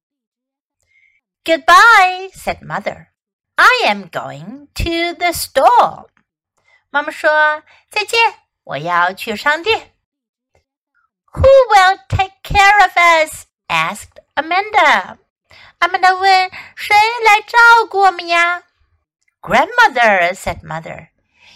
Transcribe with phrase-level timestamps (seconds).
[1.45, 3.09] Goodbye, said Mother.
[3.57, 6.07] I am going to the store.
[6.89, 8.19] 妈妈说：“再见，
[8.63, 9.93] 我要去商店。”
[11.33, 13.45] Who will take care of us?
[13.67, 15.17] asked Amanda.
[15.79, 17.57] Amanda 问：“谁来照
[17.89, 18.63] 顾我们呀？”
[19.41, 21.09] Grandmother said Mother.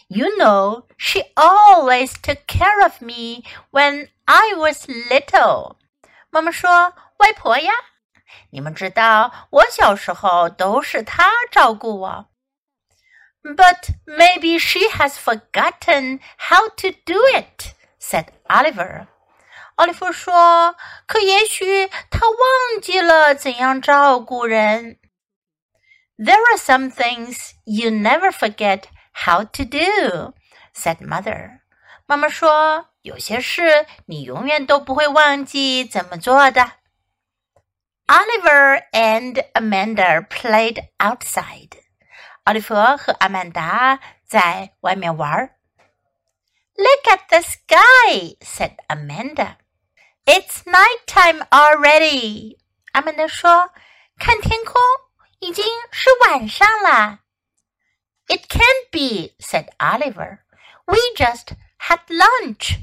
[0.08, 5.76] You know, she always took care of me when I was little.
[6.30, 7.74] 妈妈说：“外婆呀，
[8.52, 12.28] 你们知道，我小时候都是她照顾我。”
[13.44, 19.08] But maybe she has forgotten how to do it, said Oliver.
[19.76, 25.00] 奥利弗说：“可也许她忘记了怎样照顾人。”
[26.18, 30.34] There are some things you never forget how to do,"
[30.74, 31.60] said mother.
[32.06, 36.72] 妈妈说：“有些事你永远都不会忘记怎么做的。”
[38.08, 41.72] Oliver and Amanda played outside.
[42.46, 45.54] 奥利弗和阿曼达在外面玩。
[46.76, 49.58] Look at the sky, said Amanda.
[50.26, 52.58] It's night time already.
[52.94, 53.72] 阿曼达说：“
[54.18, 54.76] 看天空，
[55.40, 57.20] 已经是晚上了。”
[58.32, 60.40] It can't be, said Oliver.
[60.86, 62.80] We just had lunch.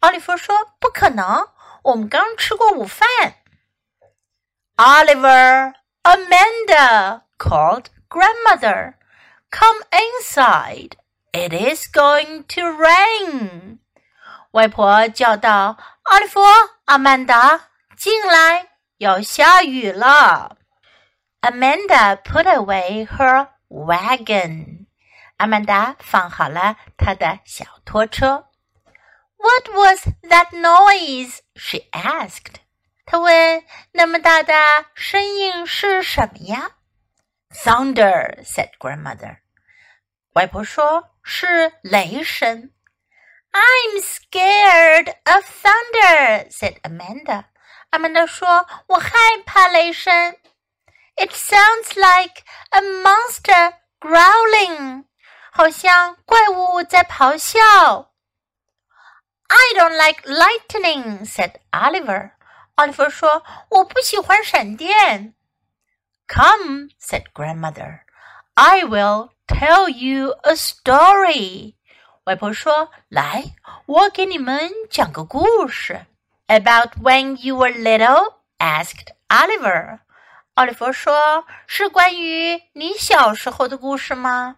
[0.00, 1.48] 奥利弗说：“不可能，
[1.82, 3.08] 我们刚吃过午饭。”
[4.76, 5.72] Oliver,
[6.02, 8.94] Amanda called grandmother.
[9.50, 10.92] Come inside.
[11.32, 13.78] It is going to rain.
[14.50, 16.40] 外婆叫道：“奥利弗，
[16.84, 18.68] 阿曼达，进来，
[18.98, 20.58] 要下雨了。”
[21.40, 24.86] Amanda put away her wagon.
[25.36, 28.48] 阿曼达放好了她的小拖车。
[29.36, 31.40] What was that noise?
[31.54, 32.56] She asked.
[33.04, 34.54] 她问：“那么大的
[34.94, 36.72] 声音是什么呀？”
[37.50, 39.38] Thunder, said grandmother.
[40.32, 42.70] 外婆说：“是雷声。”
[43.52, 47.44] I'm scared of thunder," said Amanda.
[47.90, 49.10] 阿曼达说：“我害
[49.44, 50.36] 怕雷声。””
[51.20, 55.04] It sounds like a monster growling.
[55.50, 58.12] 好像怪物在咆哮。
[59.48, 62.32] I don't like lightning," said Oliver.
[62.74, 65.34] 奥利弗说：“我不喜欢闪电。”
[66.28, 68.00] Come, said grandmother.
[68.54, 71.76] I will tell you a story.
[72.24, 73.54] 外婆说：“来，
[73.86, 76.06] 我给你们讲个故事。”
[76.48, 78.34] About when you were little?
[78.58, 80.00] asked Oliver.
[80.60, 84.56] 奥利弗说：“是关于你小时候的故事吗？”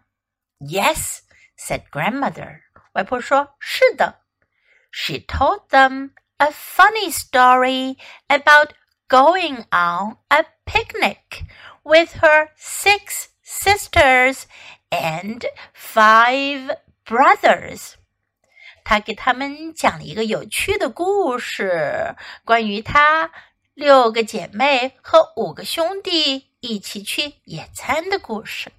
[0.61, 1.21] Yes,
[1.59, 2.61] said grandmother.
[2.93, 4.21] 外婆说：“是的。”
[4.91, 7.97] She told them a funny story
[8.29, 8.71] about
[9.09, 11.45] going on a picnic
[11.83, 14.45] with her six sisters
[14.91, 15.45] and
[15.75, 17.95] five brothers.
[18.85, 23.31] 她给他们讲了一个有趣的故事，关于她
[23.74, 28.72] 六个姐妹和五个兄弟一起去野餐的故事。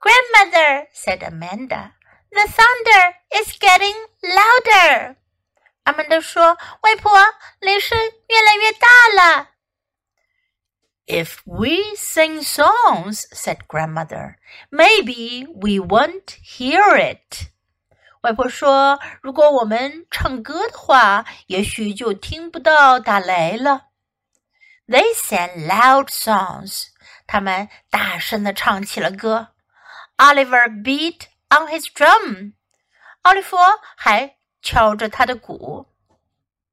[0.00, 1.92] Grandmother said Amanda,
[2.30, 5.16] "The thunder is getting louder."
[5.84, 7.12] 阿曼达说：“外婆，
[7.60, 7.96] 雷声
[8.28, 9.50] 越来越大了。”
[11.06, 14.36] If we sing songs, said grandmother,
[14.70, 17.50] maybe we won't hear it.
[18.23, 23.87] 外婆说：“如果我们唱歌的话，也许就听不到打雷了。”
[24.87, 26.87] They sang loud songs.
[27.27, 29.49] 他们大声的唱起了歌。
[30.17, 32.53] Oliver beat on his drum.
[33.21, 33.55] 奥利弗
[33.95, 35.87] 还 敲着他的鼓。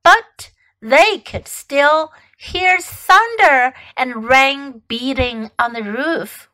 [0.03, 0.49] But
[0.81, 6.49] they could still hear thunder and rain beating on the roof.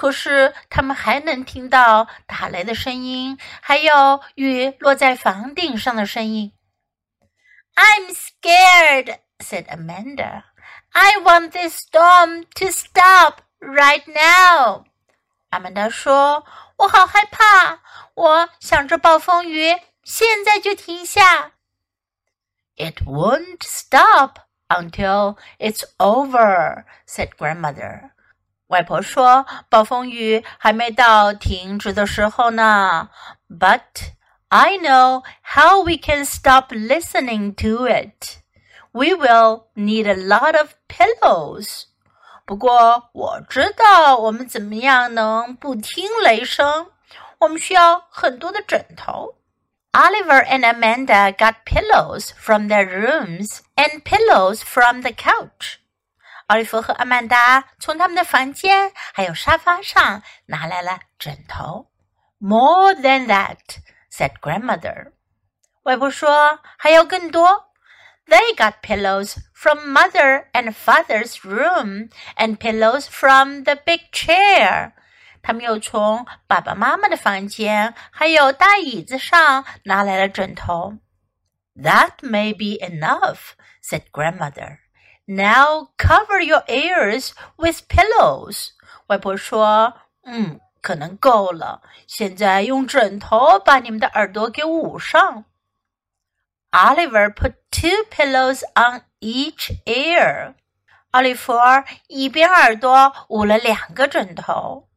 [0.00, 6.52] 可是他们还能听到打雷的声音，还有雨落在房顶上的声音。
[7.74, 10.44] I'm scared, said Amanda.
[10.92, 14.84] I want this storm to stop right now.
[15.50, 17.80] 阿曼达说：“我好害怕，
[18.14, 21.52] 我想着暴风雨现在就停下。”
[22.76, 28.10] It won't stop until it's over," said grandmother.
[28.70, 33.10] 外婆说：“暴风雨还没到停止的时候呢。”
[33.48, 34.12] But
[34.48, 38.38] I know how we can stop listening to it.
[38.92, 41.84] We will need a lot of pillows.
[42.44, 46.86] 不过我知道我们怎么样能不听雷声。
[47.38, 49.34] 我们需要很多的枕头。
[49.92, 55.78] Oliver and Amanda got pillows from their rooms and pillows from the couch.
[56.50, 61.90] 奥利弗和阿曼达从他们的房间还有沙发上拿来了枕头。
[62.38, 63.78] More than that,
[64.10, 65.12] said grandmother.
[65.82, 67.66] 外婆说还要更多。
[68.26, 74.92] They got pillows from mother and father's room and pillows from the big chair.
[75.42, 80.98] 他们又从爸爸妈妈的房间还有大椅子上拿来了枕头。
[81.76, 84.78] That may be enough, said grandmother.
[85.26, 88.70] Now cover your ears with pillows.
[89.08, 91.82] 外婆说：“嗯，可能够了。
[92.06, 95.44] 现在用枕头把你们的耳朵给捂上。”
[96.70, 100.54] Oliver put two pillows on each ear.
[101.12, 101.54] 奥利弗
[102.08, 104.88] 一边耳朵捂了两个枕头。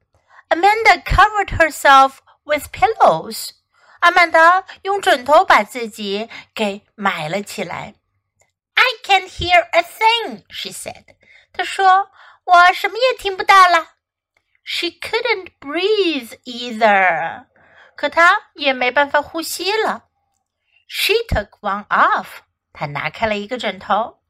[0.49, 3.51] Amanda covered herself with pillows.
[3.99, 7.95] 阿曼达用枕头把自己给埋了起来。
[9.03, 11.03] I can't hear a thing, she said.
[11.51, 13.95] 她说：“我什么也听不到了。”
[14.63, 17.47] She couldn't breathe either.
[17.97, 20.05] 可她也没办法呼吸了。
[20.87, 22.41] She took one off.
[22.71, 24.21] 她拿开了一个枕头。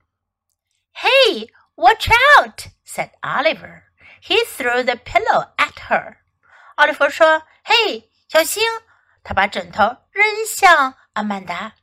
[0.93, 2.69] Hey, watch out!
[2.83, 3.83] said Oliver.
[4.23, 6.17] He threw the pillow at her.
[6.75, 8.63] 奥利弗说：“嘿，小心！”
[9.23, 11.73] 他把枕头扔向阿曼达。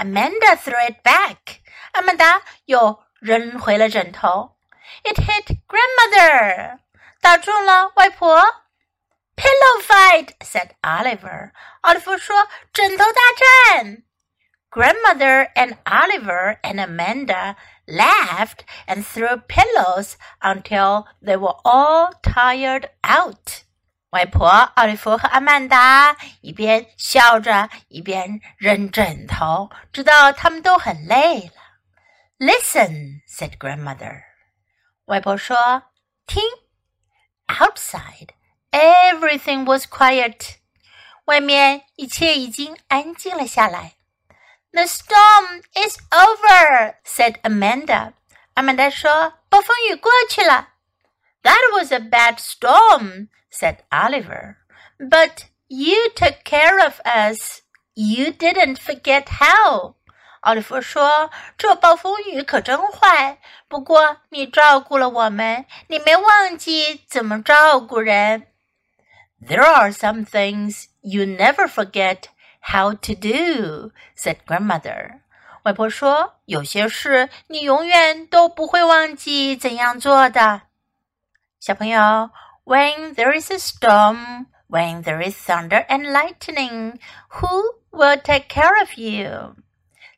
[0.00, 1.60] Amanda threw it back.
[1.92, 4.56] 阿曼达又扔回了枕头。
[5.04, 6.78] It hit grandmother.
[7.20, 8.44] 打中了外婆。
[9.36, 11.52] Pillow fight, said Oliver.
[11.82, 13.20] 奥利弗说：“枕头大
[13.74, 14.02] 战。”
[14.70, 17.56] Grandmother and Oliver and Amanda
[17.86, 23.64] laughed and threw pillows until they were all tired out.
[24.11, 31.53] 外婆、奥利弗和阿曼达一边笑着，一边扔枕头，直到他们都很累了。
[32.37, 34.23] Listen, said grandmother.
[35.05, 35.83] 外婆说
[36.27, 36.43] ：“听。”
[37.47, 38.29] Outside,
[38.71, 40.55] everything was quiet.
[41.25, 43.93] 外面一切已经安静了下来。
[44.71, 48.13] The storm is over, said Amanda.
[48.55, 50.69] 阿曼达说：“暴风雨过去了。”
[51.42, 54.56] That was a bad storm, said Oliver.
[54.98, 57.62] But you took care of us.
[57.94, 59.94] You didn't forget how.
[60.40, 68.46] 奥利弗说：“这暴风雨可真坏，不过你照顾了我们，你没忘记怎么照顾人。”
[69.40, 72.24] There are some things you never forget
[72.60, 75.20] how to do," said grandmother.
[75.64, 80.62] 外婆说：“有些事你永远都不会忘记怎样做的。”
[81.60, 82.30] 小朋友，
[82.64, 86.98] When there is a storm, when there is thunder and lightning,
[87.30, 89.56] who will take care of you？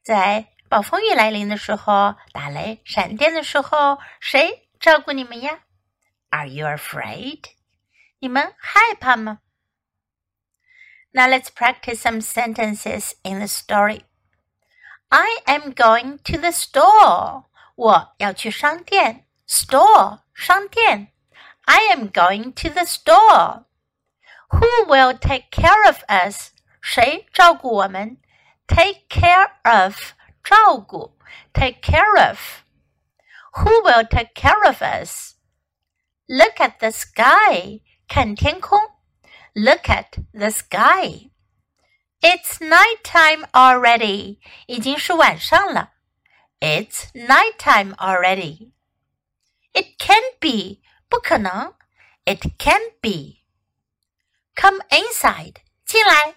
[0.02, 5.61] 在暴风雨来临的时候，打雷、闪电的时候，谁照顾你们呀？
[6.30, 7.45] Are you afraid？
[8.18, 9.40] 你们害怕吗？
[11.12, 14.02] Now let's practice some sentences in the story.
[15.09, 17.45] I am going to the store.
[17.76, 19.26] 我要去商店。
[19.47, 21.12] Store 商店。
[21.66, 23.64] I am going to the store.
[24.50, 26.52] Who will take care of us?
[26.80, 28.18] 谁照顾我们？
[28.66, 31.18] Take care of 照顾，
[31.52, 32.38] take care of.
[33.54, 35.35] Who will take care of us?
[36.26, 37.80] Look at the sky.
[38.09, 38.78] 看天空。
[39.54, 41.30] Look at the sky.
[42.21, 44.38] It's nighttime already.
[44.66, 45.92] 已经是晚上了。
[46.61, 48.73] It's nighttime already.
[49.73, 50.80] It can't be
[51.12, 51.75] 不可能，
[52.25, 53.42] It can't be.
[54.54, 56.35] Come inside，进来。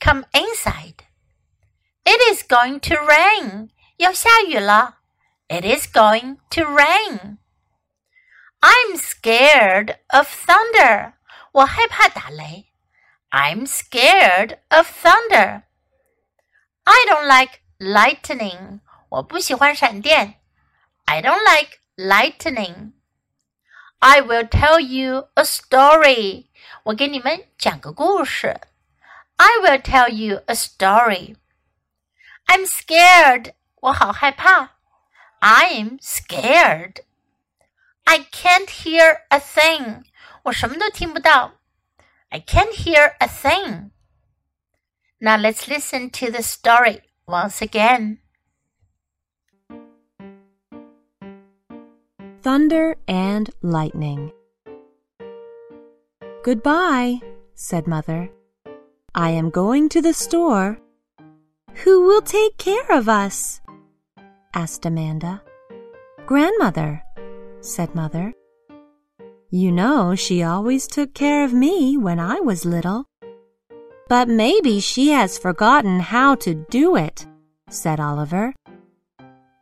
[0.00, 1.04] Come inside.
[2.04, 3.70] It is going to rain.
[3.96, 5.00] 要下雨了。
[5.48, 7.38] It is going to rain.
[8.60, 11.14] I'm scared of thunder.
[11.52, 12.72] 我害怕打雷。
[13.30, 15.64] I'm scared of thunder.
[16.84, 18.80] I don't like lightning.
[19.10, 20.40] 我不喜欢闪电。
[21.04, 22.92] I don't like lightning.
[24.02, 26.46] I will tell you a story.
[26.84, 28.60] 我给你们讲个故事。
[29.36, 31.36] I will tell you a story.
[32.46, 33.54] I'm scared.
[33.80, 34.70] 我好害怕。
[35.40, 37.02] I'm scared.
[38.04, 40.04] I can't hear a thing.
[40.44, 41.52] 我什么都听不到。
[42.30, 43.90] I can't hear a thing.
[45.20, 48.18] Now let's listen to the story once again.
[52.43, 54.29] Thunder and Lightning.
[56.43, 57.21] Goodbye,
[57.55, 58.29] said Mother.
[59.15, 60.77] I am going to the store.
[61.85, 63.61] Who will take care of us?
[64.53, 65.41] asked Amanda.
[66.25, 67.01] Grandmother,
[67.61, 68.33] said Mother.
[69.49, 73.05] You know she always took care of me when I was little.
[74.09, 77.25] But maybe she has forgotten how to do it,
[77.69, 78.53] said Oliver.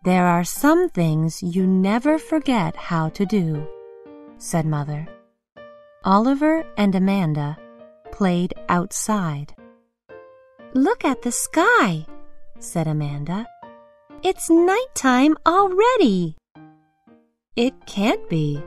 [0.03, 3.67] There are some things you never forget how to do,
[4.39, 5.07] said Mother.
[6.03, 7.55] Oliver and Amanda
[8.11, 9.53] played outside.
[10.73, 12.07] Look at the sky,
[12.57, 13.45] said Amanda.
[14.23, 16.35] It's night time already.
[17.55, 18.59] It can't be,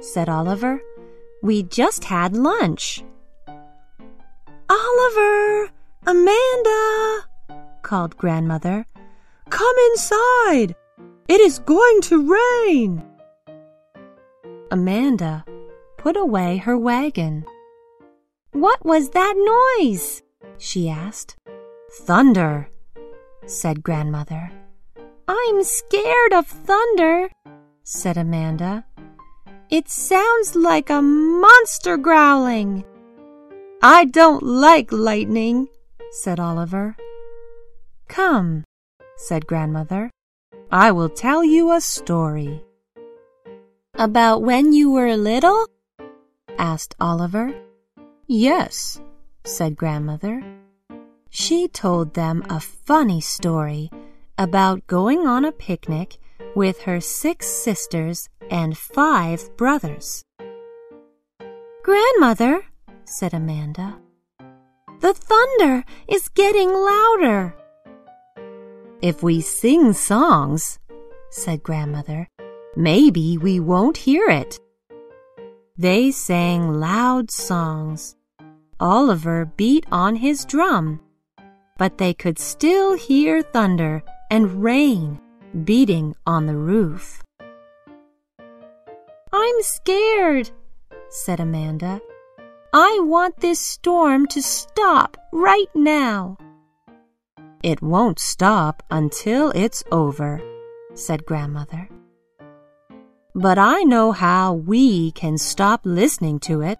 [0.00, 0.80] said Oliver.
[1.40, 3.04] We just had lunch.
[4.68, 5.70] Oliver!
[6.04, 7.26] Amanda!
[7.82, 8.86] called Grandmother.
[9.50, 10.74] Come inside!
[11.28, 13.04] It is going to rain!
[14.70, 15.44] Amanda
[15.98, 17.44] put away her wagon.
[18.52, 19.34] What was that
[19.78, 20.22] noise?
[20.58, 21.36] she asked.
[21.92, 22.68] Thunder,
[23.46, 24.50] said Grandmother.
[25.28, 27.28] I'm scared of thunder,
[27.82, 28.84] said Amanda.
[29.68, 32.84] It sounds like a monster growling.
[33.82, 35.68] I don't like lightning,
[36.10, 36.96] said Oliver.
[38.08, 38.64] Come,
[39.20, 40.10] said Grandmother.
[40.72, 42.64] I will tell you a story.
[43.94, 45.66] About when you were little?
[46.58, 47.54] asked Oliver.
[48.26, 49.00] Yes,
[49.44, 50.42] said Grandmother.
[51.28, 53.90] She told them a funny story
[54.38, 56.16] about going on a picnic
[56.56, 60.24] with her six sisters and five brothers.
[61.82, 62.62] Grandmother,
[63.04, 63.98] said Amanda,
[65.00, 67.54] the thunder is getting louder.
[69.02, 70.78] If we sing songs,
[71.30, 72.28] said Grandmother,
[72.76, 74.60] maybe we won't hear it.
[75.78, 78.14] They sang loud songs.
[78.78, 81.00] Oliver beat on his drum,
[81.78, 85.18] but they could still hear thunder and rain
[85.64, 87.22] beating on the roof.
[89.32, 90.50] I'm scared,
[91.08, 92.02] said Amanda.
[92.74, 96.36] I want this storm to stop right now.
[97.62, 100.40] It won't stop until it's over,
[100.94, 101.90] said Grandmother.
[103.34, 106.78] But I know how we can stop listening to it.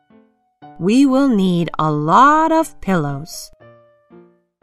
[0.79, 3.51] We will need a lot of pillows.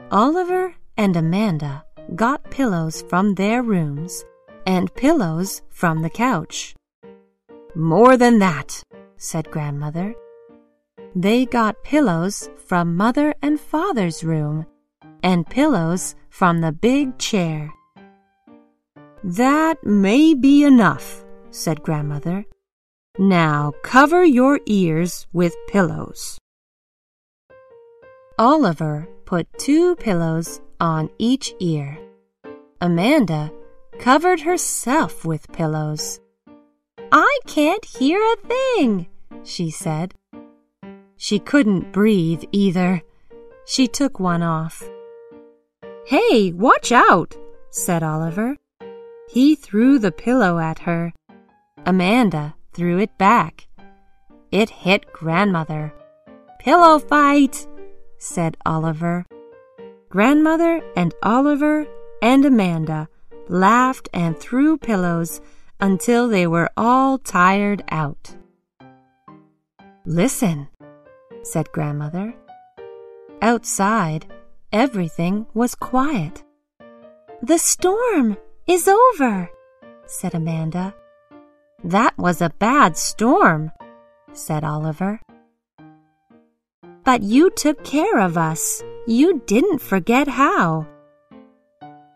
[0.10, 4.26] Oliver and Amanda got pillows from their rooms
[4.66, 6.74] and pillows from the couch.
[7.76, 8.84] More than that,
[9.18, 10.16] said Grandmother.
[11.16, 14.66] They got pillows from Mother and Father's room
[15.24, 17.72] and pillows from the big chair.
[19.24, 22.46] That may be enough, said Grandmother.
[23.18, 26.38] Now cover your ears with pillows.
[28.38, 31.98] Oliver put two pillows on each ear.
[32.80, 33.52] Amanda
[33.98, 36.20] covered herself with pillows.
[37.12, 39.08] I can't hear a thing,
[39.44, 40.14] she said.
[41.16, 43.02] She couldn't breathe either.
[43.66, 44.88] She took one off.
[46.08, 47.36] Hey, watch out,
[47.70, 48.56] said Oliver.
[49.30, 51.12] He threw the pillow at her.
[51.86, 53.68] Amanda threw it back.
[54.50, 55.94] It hit Grandmother.
[56.60, 57.68] Pillow fight,
[58.18, 59.26] said Oliver.
[60.08, 61.86] Grandmother and Oliver
[62.22, 63.10] and Amanda
[63.50, 65.42] laughed and threw pillows
[65.82, 68.34] until they were all tired out.
[70.06, 70.70] Listen,
[71.44, 72.34] said Grandmother.
[73.42, 74.26] Outside,
[74.78, 76.44] everything was quiet.
[77.42, 79.50] The storm is over,
[80.06, 80.94] said Amanda.
[81.84, 83.72] That was a bad storm,
[84.34, 85.20] said Oliver.
[87.04, 88.84] But you took care of us.
[89.08, 90.88] You didn't forget how.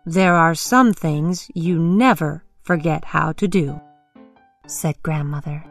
[0.06, 3.80] There are some things you never forget how to do,
[4.68, 5.71] said grandmother.